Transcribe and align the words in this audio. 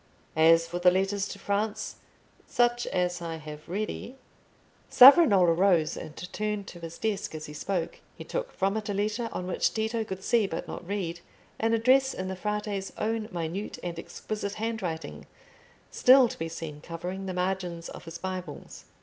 As 0.35 0.65
for 0.65 0.79
the 0.79 0.89
letters 0.89 1.27
to 1.27 1.37
France, 1.37 1.97
such 2.47 2.87
as 2.87 3.21
I 3.21 3.35
have 3.35 3.69
ready—" 3.69 4.15
Savonarola 4.89 5.53
rose 5.53 5.95
and 5.95 6.17
turned 6.33 6.65
to 6.69 6.79
his 6.79 6.97
desk 6.97 7.35
as 7.35 7.45
he 7.45 7.53
spoke. 7.53 7.99
He 8.15 8.23
took 8.23 8.51
from 8.51 8.75
it 8.77 8.89
a 8.89 8.95
letter 8.95 9.29
on 9.31 9.45
which 9.45 9.71
Tito 9.75 10.03
could 10.03 10.23
see, 10.23 10.47
but 10.47 10.67
not 10.67 10.87
read, 10.87 11.19
an 11.59 11.75
address 11.75 12.15
in 12.15 12.29
the 12.29 12.35
Frate's 12.35 12.91
own 12.97 13.29
minute 13.31 13.77
and 13.83 13.99
exquisite 13.99 14.53
handwriting, 14.55 15.27
still 15.91 16.27
to 16.27 16.39
be 16.39 16.49
seen 16.49 16.81
covering 16.81 17.27
the 17.27 17.33
margins 17.35 17.87
of 17.87 18.05
his 18.05 18.17
Bibles. 18.17 18.85